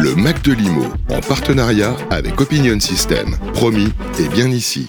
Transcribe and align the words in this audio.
Le 0.00 0.14
Mac 0.14 0.44
de 0.44 0.52
Limo, 0.52 0.84
en 1.10 1.18
partenariat 1.18 1.96
avec 2.10 2.40
Opinion 2.40 2.78
System. 2.78 3.34
Promis, 3.52 3.88
et 4.20 4.28
bien 4.28 4.48
ici. 4.48 4.88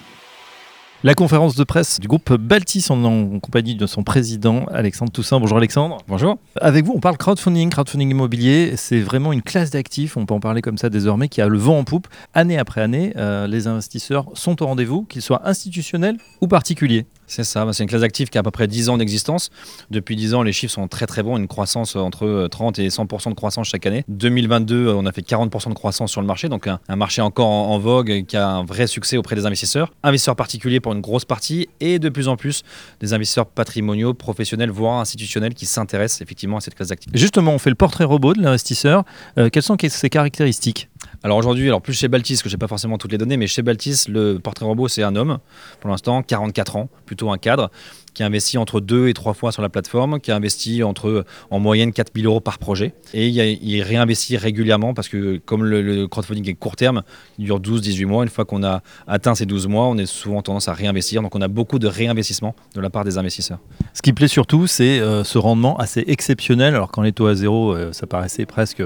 La 1.04 1.16
conférence 1.16 1.56
de 1.56 1.64
presse 1.64 2.00
du 2.00 2.08
groupe 2.08 2.32
Baltis 2.36 2.92
en, 2.92 3.04
en 3.04 3.40
compagnie 3.40 3.74
de 3.74 3.88
son 3.88 4.04
président 4.04 4.66
Alexandre 4.72 5.12
Toussaint. 5.12 5.40
Bonjour 5.40 5.58
Alexandre. 5.58 5.98
Bonjour. 6.08 6.38
Avec 6.62 6.86
vous, 6.86 6.94
on 6.96 7.00
parle 7.00 7.18
crowdfunding, 7.18 7.72
crowdfunding 7.72 8.12
immobilier. 8.12 8.74
C'est 8.78 9.00
vraiment 9.00 9.34
une 9.34 9.42
classe 9.42 9.72
d'actifs, 9.72 10.16
on 10.16 10.28
peut 10.28 10.36
en 10.36 10.40
parler 10.40 10.62
comme 10.62 10.78
ça 10.78 10.92
désormais, 10.92 11.28
qui 11.28 11.42
a 11.42 11.48
le 11.48 11.58
vent 11.58 11.80
en 11.80 11.86
poupe. 11.86 12.08
Année 12.36 12.60
après 12.60 12.82
année, 12.82 13.14
euh, 13.18 13.48
les 13.48 13.66
investisseurs 13.66 14.28
sont 14.36 14.62
au 14.62 14.68
rendez-vous, 14.68 15.06
qu'ils 15.06 15.24
soient 15.24 15.42
institutionnels 15.50 16.18
ou 16.42 16.48
particuliers. 16.48 17.08
C'est 17.30 17.44
ça, 17.44 17.64
bah, 17.64 17.74
c'est 17.74 17.84
une 17.84 17.90
classe 17.90 18.02
d'actifs 18.02 18.32
qui 18.32 18.40
a 18.40 18.42
à 18.42 18.44
peu 18.44 18.50
près 18.50 18.68
10 18.68 18.90
ans 18.90 18.98
d'existence. 18.98 19.52
Depuis 19.92 20.16
10 20.16 20.34
ans, 20.34 20.42
les 20.42 20.52
chiffres 20.52 20.74
sont 20.74 20.88
très 20.88 21.06
très 21.06 21.22
bons, 21.22 21.38
une 21.38 21.48
croissance 21.48 21.96
entre 21.96 22.48
30 22.50 22.80
et 22.80 22.88
100% 22.88 23.30
de 23.30 23.36
croissance 23.36 23.68
chaque 23.68 23.86
année. 23.86 24.04
2022, 24.08 24.88
on 24.90 25.06
a 25.06 25.12
fait 25.12 25.22
40% 25.22 25.70
de 25.70 25.76
croissance 25.76 26.12
sur 26.12 26.22
le 26.22 26.28
marché, 26.28 26.50
donc 26.50 26.68
un, 26.68 26.80
marché 26.96 27.22
encore 27.22 27.48
en, 27.48 27.78
vogue 27.78 28.26
qui 28.28 28.36
a 28.36 28.50
un 28.50 28.64
vrai 28.66 28.88
succès 28.88 29.16
auprès 29.16 29.36
des 29.36 29.46
investisseurs. 29.46 29.94
Investisseurs 30.02 30.36
particuliers 30.36 30.80
pour 30.80 30.92
une 30.94 31.02
grosse 31.02 31.24
partie 31.24 31.70
et 31.80 32.00
de 32.00 32.10
plus 32.10 32.28
en 32.28 32.36
plus 32.36 32.64
des 33.00 33.14
investisseurs 33.14 33.46
patrimoniaux, 33.46 34.16
professionnels, 34.16 34.72
voire 34.72 35.00
institutionnels 35.00 35.54
qui 35.54 35.68
s'intéressent 35.68 36.22
effectivement 36.22 36.58
à 36.58 36.62
cette 36.62 36.74
classe 36.74 36.90
d'actifs. 36.90 37.12
Justement, 37.14 37.54
on 37.54 37.60
fait 37.60 37.70
le 37.70 37.76
portrait 37.76 38.06
robot 38.06 38.34
de 38.34 38.42
l'investisseur. 38.42 39.04
Euh, 39.38 39.50
quelles 39.50 39.62
sont 39.62 39.78
ses 39.80 40.10
caractéristiques? 40.10 40.89
Alors 41.24 41.38
aujourd'hui, 41.38 41.68
alors 41.68 41.82
plus 41.82 41.94
chez 41.94 42.08
Baltis, 42.08 42.42
que 42.42 42.50
je 42.50 42.56
n'ai 42.56 42.60
pas 42.60 42.68
forcément 42.68 42.98
toutes 42.98 43.12
les 43.12 43.18
données, 43.18 43.38
mais 43.38 43.48
chez 43.48 43.62
Baltis, 43.62 44.08
le 44.08 44.38
portrait 44.40 44.66
robot, 44.66 44.88
c'est 44.88 45.04
un 45.04 45.16
homme, 45.16 45.40
pour 45.80 45.90
l'instant, 45.90 46.24
44 46.24 46.76
ans, 46.76 46.90
plutôt 47.06 47.32
un 47.32 47.38
cadre, 47.38 47.72
qui 48.14 48.24
investit 48.24 48.58
entre 48.58 48.80
deux 48.82 49.08
et 49.08 49.14
trois 49.14 49.34
fois 49.34 49.52
sur 49.52 49.62
la 49.62 49.70
plateforme, 49.70 50.20
qui 50.20 50.32
a 50.32 50.36
investi 50.36 50.84
entre 50.84 51.26
en 51.52 51.60
moyenne 51.60 51.92
4000 51.92 52.26
euros 52.26 52.40
par 52.40 52.58
projet. 52.58 52.94
Et 53.14 53.28
il, 53.28 53.38
il 53.38 53.82
réinvestit 53.82 54.38
régulièrement 54.38 54.94
parce 54.94 55.10
que 55.10 55.38
comme 55.46 55.64
le, 55.64 55.82
le 55.82 56.08
crowdfunding 56.08 56.50
est 56.50 56.54
court 56.54 56.76
terme, 56.76 57.04
il 57.38 57.46
dure 57.46 57.60
12-18 57.60 58.06
mois, 58.06 58.24
une 58.24 58.30
fois 58.30 58.46
qu'on 58.46 58.64
a 58.64 58.82
atteint 59.08 59.36
ces 59.36 59.46
12 59.46 59.68
mois, 59.68 59.88
on 59.88 59.98
est 59.98 60.06
souvent 60.06 60.42
tendance 60.42 60.68
à 60.68 60.74
réinvestir. 60.74 61.22
Donc 61.22 61.36
on 61.36 61.42
a 61.42 61.48
beaucoup 61.48 61.80
de 61.80 61.88
réinvestissement 61.88 62.56
de 62.76 62.82
la 62.82 62.90
part 62.90 63.04
des 63.04 63.18
investisseurs. 63.18 63.60
Ce 63.94 64.02
qui 64.02 64.14
plaît 64.14 64.28
surtout, 64.28 64.68
c'est 64.68 65.00
euh, 65.00 65.24
ce 65.24 65.38
rendement 65.38 65.78
assez 65.78 66.04
exceptionnel. 66.08 66.76
Alors 66.76 66.92
quand 66.92 67.02
les 67.02 67.12
taux 67.12 67.28
à 67.28 67.36
zéro, 67.36 67.74
euh, 67.74 67.92
ça 67.94 68.08
paraissait 68.08 68.46
presque 68.46 68.84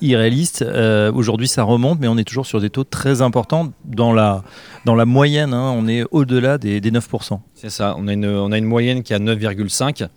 irréaliste. 0.00 0.62
Euh, 0.62 1.12
Aujourd'hui, 1.12 1.48
ça 1.48 1.62
remonte, 1.62 2.00
mais 2.00 2.08
on 2.08 2.18
est 2.18 2.24
toujours 2.24 2.46
sur 2.46 2.60
des 2.60 2.70
taux 2.70 2.84
très 2.84 3.22
importants. 3.22 3.72
Dans 3.84 4.12
la, 4.12 4.42
dans 4.84 4.94
la 4.94 5.04
moyenne, 5.04 5.54
hein, 5.54 5.72
on 5.76 5.86
est 5.88 6.04
au-delà 6.10 6.58
des, 6.58 6.80
des 6.80 6.90
9%. 6.90 7.38
C'est 7.54 7.70
ça, 7.70 7.94
on 7.98 8.08
a 8.08 8.12
une, 8.12 8.26
on 8.26 8.50
a 8.50 8.58
une 8.58 8.64
moyenne 8.72 9.02
qui 9.02 9.12
est 9.12 9.16
à 9.16 9.20
9,5, 9.20 10.08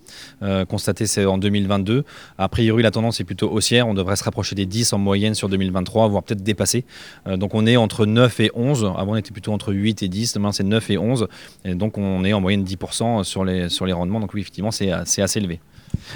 euh, 0.42 0.66
constatée 0.66 1.06
c'est 1.06 1.26
en 1.26 1.38
2022. 1.38 2.04
A 2.38 2.50
priori, 2.50 2.82
la 2.82 2.92
tendance 2.92 3.20
est 3.20 3.24
plutôt 3.24 3.52
haussière, 3.52 3.88
on 3.88 3.94
devrait 3.94 4.16
se 4.16 4.24
rapprocher 4.24 4.56
des 4.56 4.66
10 4.66 4.94
en 4.94 4.98
moyenne 4.98 5.36
sur 5.36 5.50
2023, 5.50 6.08
voire 6.08 6.24
peut-être 6.24 6.44
dépasser. 6.44 6.86
Euh, 7.28 7.38
donc 7.38 7.54
on 7.54 7.68
est 7.68 7.78
entre 7.78 8.06
9 8.06 8.40
et 8.40 8.52
11, 8.56 8.92
avant 8.98 9.14
on 9.14 9.16
était 9.16 9.32
plutôt 9.32 9.54
entre 9.54 9.74
8 9.74 10.02
et 10.02 10.08
10, 10.08 10.34
demain 10.34 10.52
c'est 10.52 10.64
9 10.64 10.90
et 10.90 10.98
11, 10.98 11.28
et 11.66 11.76
donc 11.76 11.98
on 11.98 12.24
est 12.24 12.34
en 12.34 12.42
moyenne 12.42 12.64
10% 12.64 13.24
sur 13.24 13.46
les, 13.46 13.70
sur 13.70 13.86
les 13.86 13.94
rendements, 13.94 14.20
donc 14.20 14.34
oui, 14.34 14.42
effectivement, 14.42 14.72
c'est 14.72 14.92
assez 14.92 15.40
élevé. 15.40 15.60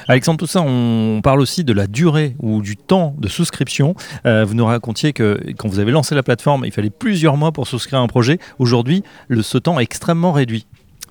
Alexandre 0.07 0.39
Toussaint, 0.39 0.63
on 0.65 1.21
parle 1.21 1.41
aussi 1.41 1.63
de 1.63 1.73
la 1.73 1.87
durée 1.87 2.35
ou 2.39 2.61
du 2.61 2.77
temps 2.77 3.15
de 3.17 3.27
souscription. 3.27 3.95
Euh, 4.25 4.45
vous 4.45 4.53
nous 4.53 4.65
racontiez 4.65 5.13
que 5.13 5.39
quand 5.57 5.67
vous 5.67 5.79
avez 5.79 5.91
lancé 5.91 6.15
la 6.15 6.23
plateforme, 6.23 6.65
il 6.65 6.71
fallait 6.71 6.89
plusieurs 6.89 7.37
mois 7.37 7.51
pour 7.51 7.67
souscrire 7.67 7.99
un 7.99 8.07
projet. 8.07 8.39
Aujourd'hui, 8.57 9.03
ce 9.41 9.57
temps 9.57 9.79
est 9.79 9.83
extrêmement 9.83 10.31
réduit. 10.31 10.65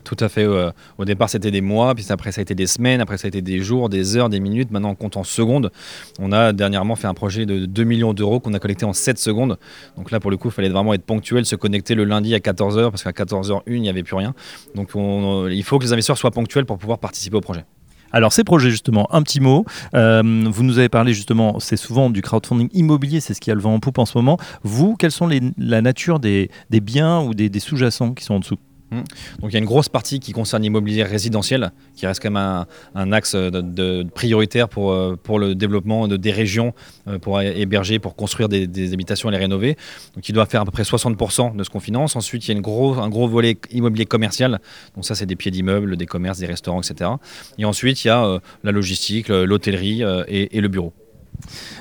Tout 0.08 0.24
à 0.24 0.30
fait. 0.30 0.44
Euh, 0.44 0.70
au 0.96 1.04
départ, 1.04 1.28
c'était 1.28 1.50
des 1.50 1.60
mois, 1.60 1.94
puis 1.94 2.06
après, 2.08 2.32
ça 2.32 2.40
a 2.40 2.42
été 2.42 2.54
des 2.54 2.66
semaines, 2.66 3.02
après, 3.02 3.18
ça 3.18 3.26
a 3.26 3.28
été 3.28 3.42
des 3.42 3.60
jours, 3.60 3.90
des 3.90 4.16
heures, 4.16 4.30
des 4.30 4.40
minutes. 4.40 4.70
Maintenant, 4.70 4.88
on 4.88 4.94
compte 4.94 5.18
en 5.18 5.22
secondes. 5.22 5.70
On 6.18 6.32
a 6.32 6.54
dernièrement 6.54 6.96
fait 6.96 7.08
un 7.08 7.12
projet 7.12 7.44
de 7.44 7.66
2 7.66 7.84
millions 7.84 8.14
d'euros 8.14 8.40
qu'on 8.40 8.54
a 8.54 8.58
collecté 8.58 8.86
en 8.86 8.94
7 8.94 9.18
secondes. 9.18 9.58
Donc 9.98 10.10
là, 10.10 10.18
pour 10.18 10.30
le 10.30 10.38
coup, 10.38 10.48
il 10.48 10.52
fallait 10.52 10.70
vraiment 10.70 10.94
être 10.94 11.04
ponctuel, 11.04 11.44
se 11.44 11.56
connecter 11.56 11.94
le 11.94 12.04
lundi 12.04 12.34
à 12.34 12.38
14h, 12.38 12.88
parce 12.90 13.04
qu'à 13.04 13.10
14h01, 13.10 13.60
il 13.66 13.82
n'y 13.82 13.90
avait 13.90 14.02
plus 14.02 14.16
rien. 14.16 14.32
Donc 14.74 14.92
on, 14.94 15.46
il 15.48 15.62
faut 15.62 15.78
que 15.78 15.84
les 15.84 15.92
investisseurs 15.92 16.16
soient 16.16 16.30
ponctuels 16.30 16.64
pour 16.64 16.78
pouvoir 16.78 16.98
participer 17.00 17.36
au 17.36 17.42
projet. 17.42 17.66
Alors 18.10 18.32
ces 18.32 18.44
projets 18.44 18.70
justement, 18.70 19.06
un 19.14 19.22
petit 19.22 19.40
mot. 19.40 19.66
Euh, 19.94 20.22
vous 20.46 20.62
nous 20.62 20.78
avez 20.78 20.88
parlé 20.88 21.12
justement, 21.12 21.60
c'est 21.60 21.76
souvent 21.76 22.08
du 22.08 22.22
crowdfunding 22.22 22.70
immobilier, 22.72 23.20
c'est 23.20 23.34
ce 23.34 23.40
qui 23.40 23.50
a 23.50 23.54
le 23.54 23.60
vent 23.60 23.74
en 23.74 23.80
poupe 23.80 23.98
en 23.98 24.06
ce 24.06 24.16
moment. 24.16 24.38
Vous, 24.62 24.96
quelles 24.96 25.12
sont 25.12 25.28
la 25.58 25.82
nature 25.82 26.18
des, 26.18 26.48
biens 26.70 27.20
ou 27.20 27.34
des, 27.34 27.60
sous-jacents 27.60 28.14
qui 28.14 28.24
sont 28.24 28.36
en 28.36 28.40
dessous? 28.40 28.56
Donc 28.90 29.50
il 29.50 29.52
y 29.52 29.56
a 29.56 29.58
une 29.58 29.64
grosse 29.64 29.88
partie 29.88 30.20
qui 30.20 30.32
concerne 30.32 30.62
l'immobilier 30.62 31.02
résidentiel, 31.02 31.72
qui 31.94 32.06
reste 32.06 32.22
quand 32.22 32.30
même 32.30 32.64
un, 32.94 33.12
axe 33.12 33.34
de 33.34 34.02
prioritaire 34.14 34.68
pour, 34.68 34.94
pour 35.18 35.38
le 35.38 35.54
développement 35.54 36.08
de, 36.08 36.16
des 36.16 36.32
régions, 36.32 36.72
pour 37.20 37.40
héberger, 37.40 37.98
pour 37.98 38.16
construire 38.16 38.48
des, 38.48 38.92
habitations 38.92 39.28
et 39.28 39.32
les 39.32 39.38
rénover. 39.38 39.76
Donc 40.14 40.28
il 40.28 40.32
doit 40.32 40.46
faire 40.46 40.62
à 40.62 40.64
peu 40.64 40.70
près 40.70 40.82
60% 40.82 41.56
de 41.56 41.64
ce 41.64 41.70
qu'on 41.70 41.80
finance. 41.80 42.16
Ensuite, 42.16 42.46
il 42.46 42.50
y 42.50 42.54
a 42.54 42.56
une 42.56 42.62
gros, 42.62 42.94
un 42.98 43.08
gros 43.08 43.28
volet 43.28 43.58
immobilier 43.70 44.06
commercial. 44.06 44.60
Donc 44.94 45.04
ça, 45.04 45.14
c'est 45.14 45.26
des 45.26 45.36
pieds 45.36 45.50
d'immeubles, 45.50 45.96
des 45.96 46.06
commerces, 46.06 46.38
des 46.38 46.46
restaurants, 46.46 46.80
etc. 46.80 47.10
Et 47.58 47.64
ensuite, 47.64 48.04
il 48.04 48.08
y 48.08 48.10
a 48.10 48.24
euh, 48.24 48.38
la 48.64 48.72
logistique, 48.72 49.28
l'hôtellerie 49.28 50.02
euh, 50.02 50.24
et 50.28 50.60
le 50.60 50.68
bureau. 50.68 50.92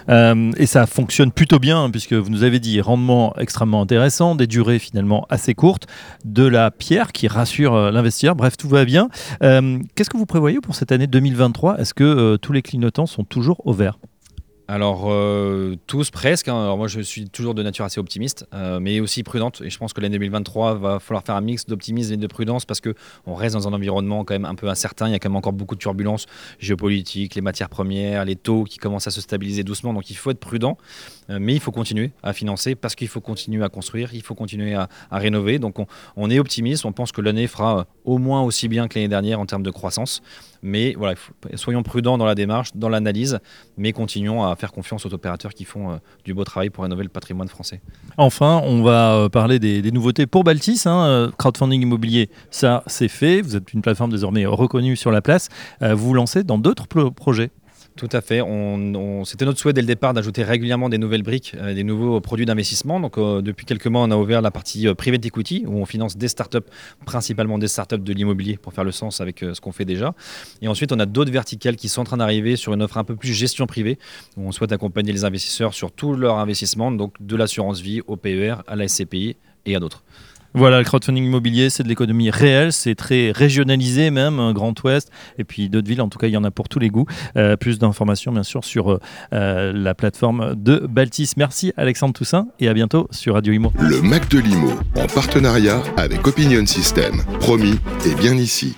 Euh, 0.09 0.51
et 0.57 0.65
ça 0.65 0.85
fonctionne 0.85 1.31
plutôt 1.31 1.59
bien, 1.59 1.89
puisque 1.89 2.13
vous 2.13 2.29
nous 2.29 2.43
avez 2.43 2.59
dit 2.59 2.81
rendement 2.81 3.35
extrêmement 3.37 3.81
intéressant, 3.81 4.35
des 4.35 4.47
durées 4.47 4.79
finalement 4.79 5.25
assez 5.29 5.53
courtes, 5.53 5.87
de 6.25 6.45
la 6.45 6.71
pierre 6.71 7.11
qui 7.11 7.27
rassure 7.27 7.75
euh, 7.75 7.91
l'investisseur. 7.91 8.35
Bref, 8.35 8.57
tout 8.57 8.69
va 8.69 8.85
bien. 8.85 9.09
Euh, 9.43 9.79
Qu'est-ce 9.95 10.09
que 10.09 10.17
vous 10.17 10.25
prévoyez 10.25 10.59
pour 10.61 10.75
cette 10.75 10.91
année 10.91 11.07
2023 11.07 11.79
Est-ce 11.79 11.93
que 11.93 12.35
tous 12.37 12.53
les 12.53 12.61
clignotants 12.61 13.05
sont 13.05 13.23
toujours 13.23 13.65
au 13.65 13.73
vert? 13.73 13.97
Alors, 14.69 15.05
euh, 15.07 15.75
tous 15.87 16.11
presque. 16.11 16.49
Hein. 16.49 16.61
Alors, 16.61 16.77
moi, 16.77 16.89
je 16.89 16.99
suis 16.99 17.29
toujours 17.29 17.53
de 17.53 17.63
nature 17.63 17.85
assez 17.85 18.01
optimiste, 18.01 18.45
euh, 18.53 18.81
mais 18.81 18.99
aussi 18.99 19.23
prudente. 19.23 19.61
Et 19.63 19.69
je 19.69 19.77
pense 19.77 19.93
que 19.93 20.01
l'année 20.01 20.17
2023 20.17 20.75
va 20.75 20.99
falloir 20.99 21.23
faire 21.23 21.35
un 21.35 21.41
mix 21.41 21.65
d'optimisme 21.65 22.13
et 22.13 22.17
de 22.17 22.27
prudence 22.27 22.65
parce 22.65 22.81
qu'on 22.81 23.33
reste 23.33 23.55
dans 23.55 23.69
un 23.69 23.73
environnement 23.73 24.25
quand 24.25 24.33
même 24.33 24.43
un 24.43 24.55
peu 24.55 24.67
incertain. 24.67 25.07
Il 25.07 25.13
y 25.13 25.15
a 25.15 25.19
quand 25.19 25.29
même 25.29 25.37
encore 25.37 25.53
beaucoup 25.53 25.75
de 25.75 25.79
turbulences 25.79 26.25
géopolitiques, 26.59 27.35
les 27.35 27.41
matières 27.41 27.69
premières, 27.69 28.25
les 28.25 28.35
taux 28.35 28.65
qui 28.65 28.77
commencent 28.77 29.07
à 29.07 29.11
se 29.11 29.21
stabiliser 29.21 29.63
doucement. 29.63 29.93
Donc, 29.93 30.09
il 30.09 30.17
faut 30.17 30.31
être 30.31 30.39
prudent, 30.39 30.77
euh, 31.29 31.37
mais 31.39 31.53
il 31.53 31.61
faut 31.61 31.71
continuer 31.71 32.11
à 32.21 32.33
financer 32.33 32.75
parce 32.75 32.95
qu'il 32.95 33.07
faut 33.07 33.21
continuer 33.21 33.63
à 33.63 33.69
construire, 33.69 34.13
il 34.13 34.21
faut 34.21 34.35
continuer 34.35 34.73
à, 34.73 34.89
rénover. 35.11 35.59
Donc, 35.59 35.77
on, 36.17 36.29
est 36.29 36.39
optimiste. 36.39 36.83
On 36.83 36.91
pense 36.91 37.13
que 37.13 37.21
l'année 37.21 37.47
fera 37.47 37.87
au 38.03 38.17
moins 38.17 38.41
aussi 38.41 38.67
bien 38.67 38.89
que 38.89 38.95
l'année 38.95 39.07
dernière 39.07 39.39
en 39.39 39.45
termes 39.45 39.63
de 39.63 39.71
croissance. 39.71 40.21
Mais 40.61 40.93
voilà, 40.97 41.15
soyons 41.55 41.83
prudents 41.83 42.17
dans 42.17 42.25
la 42.25 42.35
démarche, 42.35 42.71
dans 42.75 42.89
l'analyse, 42.89 43.39
mais 43.77 43.93
continuons 43.93 44.43
à 44.43 44.56
faire 44.57 44.71
confiance 44.71 45.05
aux 45.05 45.13
opérateurs 45.13 45.53
qui 45.53 45.65
font 45.65 45.91
euh, 45.91 45.95
du 46.25 46.33
beau 46.33 46.43
travail 46.43 46.69
pour 46.69 46.83
rénover 46.83 47.03
le 47.03 47.09
patrimoine 47.09 47.47
français. 47.47 47.81
Enfin, 48.17 48.61
on 48.65 48.83
va 48.83 49.13
euh, 49.13 49.29
parler 49.29 49.59
des, 49.59 49.91
nouveautés 49.91 50.27
pour 50.27 50.43
Baltis. 50.43 50.85
Hein. 50.85 51.05
Euh, 51.05 51.31
crowdfunding 51.37 51.81
immobilier, 51.81 52.29
ça 52.51 52.83
c'est 52.87 53.07
fait. 53.07 53.41
Vous 53.41 53.55
êtes 53.55 53.73
une 53.73 53.81
plateforme 53.81 54.11
désormais 54.11 54.45
reconnue 54.45 54.95
sur 54.95 55.11
la 55.11 55.21
place. 55.21 55.49
Vous 55.81 56.07
vous 56.07 56.13
lancez 56.13 56.43
dans 56.43 56.57
d'autres 56.57 56.87
projets 57.09 57.51
tout 57.97 58.09
à 58.11 58.21
fait. 58.21 58.41
C'était 59.25 59.45
notre 59.45 59.59
souhait 59.59 59.73
dès 59.73 59.81
le 59.81 59.87
départ 59.87 60.13
d'ajouter 60.13 60.43
régulièrement 60.43 60.87
des 60.87 60.97
nouvelles 60.97 61.23
briques, 61.23 61.53
euh, 61.57 61.73
des 61.73 61.83
nouveaux 61.83 62.21
produits 62.21 62.45
d'investissement. 62.45 62.99
Donc, 62.99 63.17
euh, 63.17 63.41
depuis 63.41 63.65
quelques 63.65 63.87
mois, 63.87 64.01
on 64.03 64.11
a 64.11 64.15
ouvert 64.15 64.41
la 64.41 64.51
partie 64.51 64.87
euh, 64.87 64.93
private 64.93 65.25
equity 65.25 65.65
où 65.67 65.77
on 65.77 65.85
finance 65.85 66.15
des 66.15 66.27
startups, 66.27 66.59
principalement 67.05 67.57
des 67.57 67.67
startups 67.67 67.97
de 67.97 68.13
l'immobilier 68.13 68.57
pour 68.57 68.73
faire 68.73 68.83
le 68.83 68.91
sens 68.91 69.19
avec 69.19 69.39
ce 69.39 69.59
qu'on 69.59 69.71
fait 69.71 69.85
déjà. 69.85 70.13
Et 70.61 70.67
ensuite, 70.67 70.93
on 70.93 70.99
a 70.99 71.05
d'autres 71.05 71.31
verticales 71.31 71.75
qui 71.75 71.89
sont 71.89 72.01
en 72.01 72.05
train 72.05 72.17
d'arriver 72.17 72.55
sur 72.55 72.73
une 72.73 72.83
offre 72.83 72.97
un 72.97 73.03
peu 73.03 73.15
plus 73.15 73.33
gestion 73.33 73.65
privée 73.65 73.97
où 74.37 74.47
on 74.47 74.51
souhaite 74.51 74.71
accompagner 74.71 75.11
les 75.11 75.25
investisseurs 75.25 75.73
sur 75.73 75.91
tout 75.91 76.13
leur 76.13 76.37
investissement, 76.37 76.91
donc 76.91 77.15
de 77.19 77.35
l'assurance 77.35 77.81
vie 77.81 78.01
au 78.07 78.15
PER, 78.15 78.55
à 78.67 78.75
la 78.75 78.87
SCPI 78.87 79.35
et 79.65 79.75
à 79.75 79.79
d'autres. 79.79 80.03
Voilà, 80.57 80.79
le 80.79 80.85
crowdfunding 80.85 81.23
immobilier, 81.23 81.69
c'est 81.69 81.83
de 81.83 81.87
l'économie 81.87 82.31
réelle, 82.31 82.73
c'est 82.73 82.95
très 82.95 83.31
régionalisé 83.31 84.09
même, 84.09 84.39
un 84.39 84.53
Grand 84.53 84.73
Ouest, 84.83 85.11
et 85.37 85.43
puis 85.43 85.69
d'autres 85.69 85.87
villes, 85.87 86.01
en 86.01 86.09
tout 86.09 86.17
cas, 86.17 86.25
il 86.25 86.33
y 86.33 86.37
en 86.37 86.43
a 86.43 86.49
pour 86.49 86.67
tous 86.67 86.79
les 86.79 86.89
goûts. 86.89 87.05
Euh, 87.35 87.55
plus 87.55 87.77
d'informations, 87.77 88.31
bien 88.31 88.41
sûr, 88.41 88.65
sur 88.65 88.97
euh, 89.33 89.71
la 89.71 89.93
plateforme 89.93 90.55
de 90.55 90.87
Baltis. 90.89 91.33
Merci 91.37 91.73
Alexandre 91.77 92.13
Toussaint, 92.13 92.47
et 92.59 92.69
à 92.69 92.73
bientôt 92.73 93.07
sur 93.11 93.35
Radio 93.35 93.53
Imo. 93.53 93.71
Le 93.77 94.01
Mac 94.01 94.29
de 94.29 94.39
Limo, 94.39 94.71
en 94.95 95.05
partenariat 95.05 95.83
avec 95.95 96.25
Opinion 96.27 96.65
System. 96.65 97.21
Promis, 97.39 97.75
et 98.07 98.15
bien 98.15 98.33
ici. 98.33 98.75